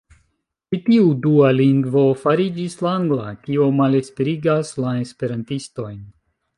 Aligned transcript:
Ĉi 0.71 0.77
tiu 0.87 1.11
dua 1.25 1.51
lingvo 1.57 2.03
fariĝis 2.23 2.79
la 2.87 2.95
angla, 3.03 3.29
kio 3.45 3.69
malesperigas 3.83 4.77
la 4.83 4.99
esperantistojn. 5.07 6.05